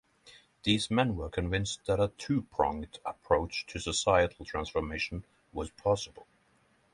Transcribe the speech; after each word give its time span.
These 0.63 0.89
men 0.89 1.15
were 1.15 1.29
convinced 1.29 1.85
that 1.85 1.99
a 1.99 2.07
two-pronged 2.17 2.97
approach 3.05 3.67
to 3.67 3.77
societal 3.79 4.45
transformation 4.45 5.25
was 5.53 5.69
possible. 5.69 6.25